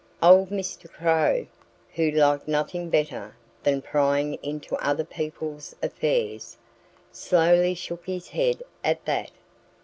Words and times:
Old 0.23 0.49
Mr. 0.49 0.89
Crow, 0.91 1.45
who 1.93 2.09
liked 2.09 2.47
nothing 2.47 2.89
better 2.89 3.35
than 3.61 3.83
prying 3.83 4.33
into 4.41 4.75
other 4.77 5.03
people's 5.03 5.75
affairs, 5.83 6.57
slowly 7.11 7.75
shook 7.75 8.07
his 8.07 8.29
head 8.29 8.63
at 8.83 9.05
that. 9.05 9.29